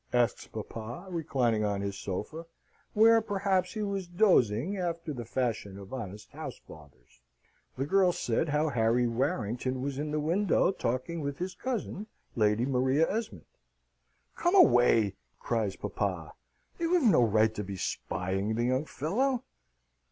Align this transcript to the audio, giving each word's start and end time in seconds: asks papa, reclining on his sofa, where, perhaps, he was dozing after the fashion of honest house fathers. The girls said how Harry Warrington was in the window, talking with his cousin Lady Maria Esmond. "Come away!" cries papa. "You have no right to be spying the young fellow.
asks 0.13 0.47
papa, 0.47 1.05
reclining 1.11 1.63
on 1.63 1.81
his 1.81 1.95
sofa, 1.95 2.47
where, 2.93 3.21
perhaps, 3.21 3.75
he 3.75 3.83
was 3.83 4.07
dozing 4.07 4.75
after 4.75 5.13
the 5.13 5.25
fashion 5.25 5.77
of 5.77 5.93
honest 5.93 6.31
house 6.31 6.57
fathers. 6.57 7.21
The 7.77 7.85
girls 7.85 8.17
said 8.17 8.49
how 8.49 8.69
Harry 8.69 9.05
Warrington 9.05 9.79
was 9.79 9.99
in 9.99 10.09
the 10.09 10.19
window, 10.19 10.71
talking 10.71 11.21
with 11.21 11.37
his 11.37 11.53
cousin 11.53 12.07
Lady 12.35 12.65
Maria 12.65 13.07
Esmond. 13.15 13.45
"Come 14.35 14.55
away!" 14.55 15.17
cries 15.37 15.75
papa. 15.75 16.33
"You 16.79 16.93
have 16.95 17.03
no 17.07 17.21
right 17.21 17.53
to 17.53 17.63
be 17.63 17.75
spying 17.77 18.55
the 18.55 18.63
young 18.63 18.85
fellow. 18.85 19.43